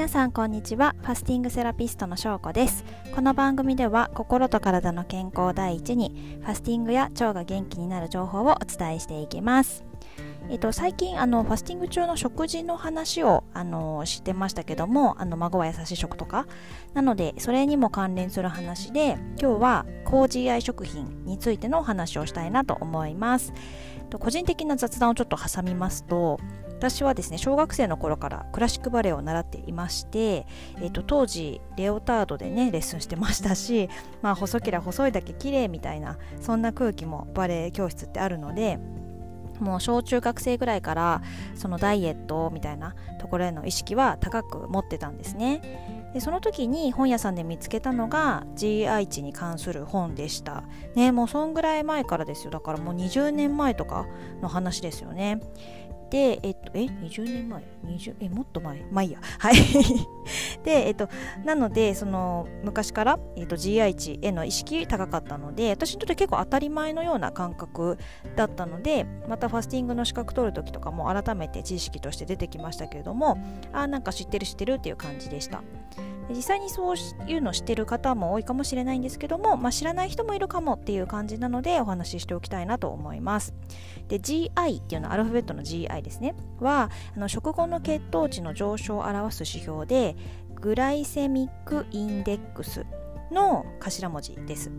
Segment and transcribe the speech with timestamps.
[0.00, 0.94] 皆さんこんにちは。
[1.02, 2.86] ファスティングセラピストのしょうこです。
[3.14, 9.89] この番組では心と体の健康第一にファスティングや腸が元気になる情報をお伝えしていきます。
[10.48, 16.46] えっと、最近あのファスティング中の食事の話をあのしてましたけどもあの孫は優しい食とか。
[16.94, 23.52] なのでそれにも関連する話で今日は高 GI 食品についてのお話をしたいなと思います。
[24.18, 26.40] 個人的な雑談をちょっと挟みますと
[26.80, 30.46] 私はですね小学生の頃からクラシックバレエを習っていまして、
[30.78, 33.90] えーと、当時レオタードでねレッスンしてましたし、
[34.22, 38.78] まあ、細ければ細いだけ綺麗みたいなそんな空気もバレエ教室ってあるので
[39.60, 41.22] もう小中学生ぐらいから
[41.54, 46.10] そのダイエットみたいなところへの意識は高く持ってたんですね。
[46.12, 50.64] でその時に本屋さんで見つけたのが GI 値に関する本でした。
[50.94, 52.50] ねもうそんぐらい前からですよ。
[52.50, 54.06] だからもう20年前とか
[54.42, 55.40] の話ですよね。
[56.10, 58.84] で、えっと、え、20年前 ?20、え、もっと前？
[58.90, 59.20] まあいいや。
[59.38, 59.54] はい。
[60.64, 61.08] で、えっと、
[61.44, 67.96] なので、その、昔から、えっと、GI 値への意識高かったので、私にとって結構当たり前のような感覚
[68.34, 73.38] だったので、またファスティングの資格取るときとかも改めて知識として出てきましたけれども、
[73.72, 75.62] あ、なんか知ってる知ってるっていう感じでした。
[76.30, 83.54] 実際にそういうのをしてる方も多いかもしれないんですけども、まあ、知らない人もいるかもっていう感じなのでお話ししておきたいなと思います。
[84.08, 86.34] で GI っていうのはアルファベットの GI ですね。
[86.60, 90.16] はあの食後の血糖値の上昇を表す指標で
[90.54, 92.84] グライセミックインデックス
[93.32, 94.70] の頭文字です。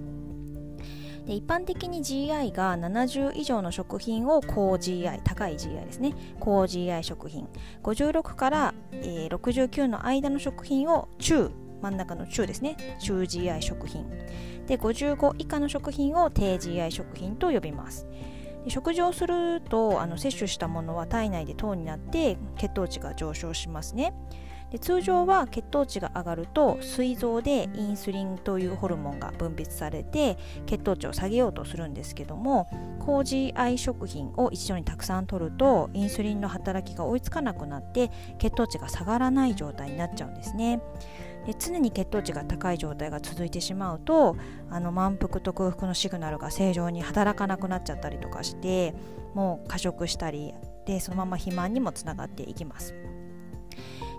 [1.26, 6.14] で一般的に GI が70以上の食品を高 GI 高い GI ですね。
[6.40, 7.48] 高 GI 食品。
[7.84, 12.78] 56から、えー、69の間の食品を中真ん中の中ですね。
[13.00, 14.10] 中 GI 食品。
[14.68, 18.08] で55以下の食品を低 GI 食品と呼びます。
[18.68, 24.14] 食事をするとあの摂取したものは体内で糖になって血糖値が上昇しますね。
[24.72, 32.68] で通常は血糖値が上がると膵臓でインスリンというホルモンが分泌されて血糖値を下げようとするんですけども
[33.00, 40.82] 高 GI 食品を一緒にたくさん取るとインスリンの働きが追いつかなくなって血糖値が下がらない状態になっちゃうんですね。
[41.46, 44.38] で常に血糖値が高い状態が続いてしまうと
[44.70, 48.94] あの満腹と空腹のシグナルが正常に働かなくなっちゃったりとかして
[49.34, 50.54] もう過食したり
[50.86, 52.94] でそのまま肥満にもつながっていきます。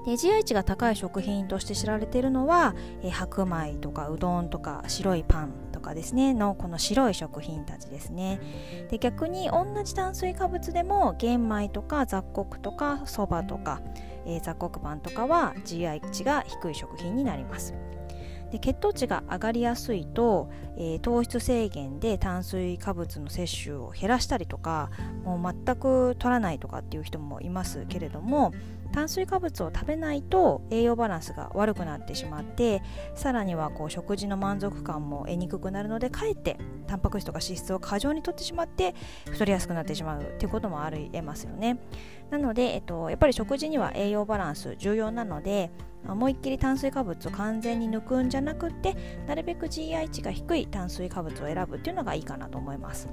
[0.05, 8.41] で GI 値が高い食品として知られているのは、え白米とかうどんとか白いパンとかですねのこの白い食品たちですね。
[8.91, 13.81] で逆に同じ炭水化物でも玄米とか雑穀とかそばとか、
[14.27, 17.75] えー、雑穀パンとかは GI 値が低い食品になります。
[18.53, 24.91] で血糖値が上がりやすいと、えー、糖質制限で炭水化物の摂取を減らしたりとか
[25.25, 28.53] もう全く取らないとかっていう人もいますけれども
[28.93, 32.83] 炭水化物を食べないと栄養バランスが悪くなってしまって
[33.15, 38.95] さらにはこう食事の満足感も得にくくなるのでかえってタンパク質とか脂質を過剰にとってしまって
[39.31, 41.79] 太りやすくなってしまうっていうこともありえますよね。
[42.31, 45.71] なので、えっと、やっぱり食事には栄養バランス重要なので
[46.07, 48.97] 思いっきり炭水化物を完全に抜くんじゃなくて
[49.27, 53.09] なるべく GI 値が低い炭水化物を選ぶっていうのがいいかなと思います。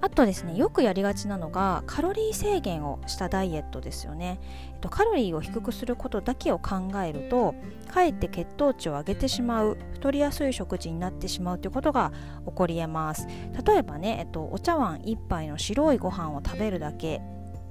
[0.00, 4.38] あとですねよくやりがちなのがカロリー制限をしたダイエットですよね、
[4.74, 7.54] えっと、カロリーを低くすることだけを考えると
[7.88, 12.12] かえって血糖値を上げてしまう太りやすい食事になってしまうということが
[12.44, 13.26] 起こりえます。
[13.64, 17.22] 例えばね、えっと、お茶碗1杯の白いご飯を食べるだけ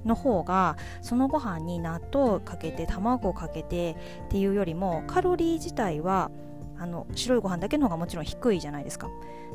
[0.04, 6.30] の方がそのご飯に納豆をかけて卵をかけてっていうよりもカロリー自体は
[6.78, 9.08] あの白いご飯だけの方がもちろん低いじゃないですか。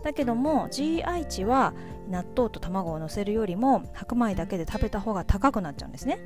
[0.03, 1.73] だけども GI 値は
[2.09, 6.19] 納豆と卵をのせるよりも白米だけで食べた方が高くなっちゃうんですね。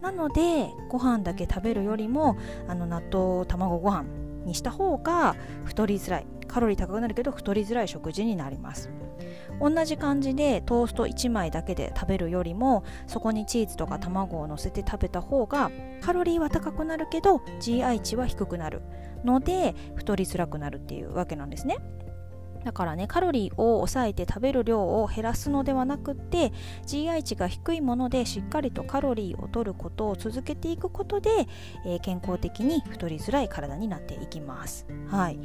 [0.00, 2.36] なのでご飯だけ食べるよりも
[2.68, 4.04] あの納豆卵ご飯
[4.44, 6.26] にした方が太りづらい。
[6.48, 8.90] カロリー高くなるけど太りづらい食事になります。
[9.60, 15.70] 同じ感じでトースト1枚だけで食べるよりもそこにチーズとか卵をのせて食べた方が
[16.00, 18.82] カロリーは高くなるけど GI 値は低くなる
[19.24, 21.78] ので太りづらくなるっていうわけなんですね。
[22.64, 26.52] だからねカロリーを抑えて食べる量を減らすのではなくって
[26.84, 31.30] GI 値が低いものでしっかりとカロリーを取ることを続けていくことで、
[31.86, 34.84] えー、健康的に太りづらい体になっていきます。
[35.08, 35.38] はい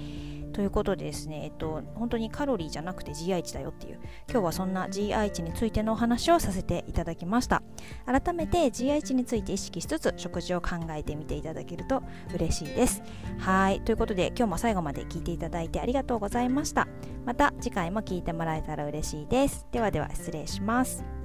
[0.51, 3.99] ということでですね、えっと、本当にカロリーじゃなくて GI 値だよっていう、
[4.29, 7.61] 今日はそんな GI 値についてのお話をさせていただきました。
[8.05, 12.03] 改めて GI 値について意識しつつ、食事を考えてみていただけると
[12.33, 13.01] 嬉しいです。
[13.39, 16.87] はい、ということで、今日も最後まで聞いていただいてありがとうございました。
[17.25, 19.65] また次回も聞いてもらえたら嬉しいです。
[19.71, 21.20] ではでは失礼します。